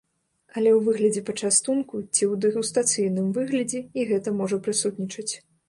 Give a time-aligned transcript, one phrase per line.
[0.55, 5.31] Але ў выглядзе пачастунку ці ў дэгустацыйным выглядзе і гэта можа прысутнічаць.